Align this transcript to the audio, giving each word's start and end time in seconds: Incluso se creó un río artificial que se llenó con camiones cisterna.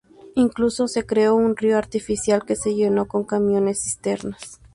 Incluso 0.33 0.87
se 0.87 1.05
creó 1.05 1.35
un 1.35 1.55
río 1.55 1.77
artificial 1.77 2.43
que 2.43 2.55
se 2.55 2.73
llenó 2.73 3.07
con 3.07 3.23
camiones 3.23 3.83
cisterna. 3.83 4.35